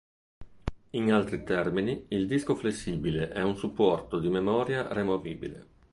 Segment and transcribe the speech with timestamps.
[0.93, 5.67] In altri termini il disco flessibile è un supporto di memoria removibile.